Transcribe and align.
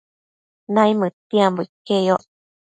Naimëdtiambo 0.73 1.61
iqueyoc 1.65 2.23